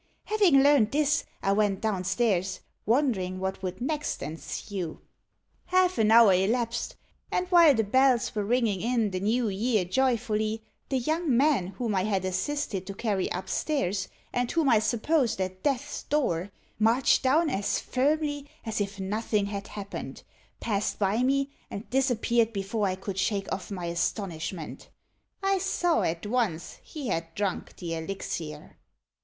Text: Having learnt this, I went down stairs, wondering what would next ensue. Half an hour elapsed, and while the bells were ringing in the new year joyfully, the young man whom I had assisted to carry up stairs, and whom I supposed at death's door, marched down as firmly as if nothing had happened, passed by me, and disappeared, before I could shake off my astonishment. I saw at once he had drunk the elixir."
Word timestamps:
Having 0.25 0.63
learnt 0.63 0.91
this, 0.93 1.25
I 1.43 1.51
went 1.51 1.79
down 1.79 2.05
stairs, 2.05 2.61
wondering 2.87 3.39
what 3.39 3.61
would 3.61 3.79
next 3.79 4.23
ensue. 4.23 4.99
Half 5.67 5.99
an 5.99 6.09
hour 6.09 6.33
elapsed, 6.33 6.95
and 7.31 7.45
while 7.49 7.75
the 7.75 7.83
bells 7.83 8.33
were 8.33 8.43
ringing 8.43 8.81
in 8.81 9.11
the 9.11 9.19
new 9.19 9.47
year 9.47 9.85
joyfully, 9.85 10.63
the 10.89 10.97
young 10.97 11.37
man 11.37 11.67
whom 11.67 11.93
I 11.93 12.05
had 12.05 12.25
assisted 12.25 12.87
to 12.87 12.95
carry 12.95 13.31
up 13.31 13.47
stairs, 13.47 14.07
and 14.33 14.51
whom 14.51 14.69
I 14.69 14.79
supposed 14.79 15.39
at 15.39 15.61
death's 15.61 16.01
door, 16.01 16.49
marched 16.79 17.21
down 17.21 17.51
as 17.51 17.79
firmly 17.79 18.47
as 18.65 18.81
if 18.81 18.99
nothing 18.99 19.45
had 19.45 19.67
happened, 19.67 20.23
passed 20.59 20.97
by 20.97 21.21
me, 21.21 21.51
and 21.69 21.87
disappeared, 21.91 22.53
before 22.53 22.87
I 22.87 22.95
could 22.95 23.19
shake 23.19 23.53
off 23.53 23.69
my 23.69 23.85
astonishment. 23.85 24.89
I 25.43 25.59
saw 25.59 26.01
at 26.01 26.25
once 26.25 26.79
he 26.81 27.09
had 27.09 27.35
drunk 27.35 27.75
the 27.75 27.93
elixir." 27.93 28.77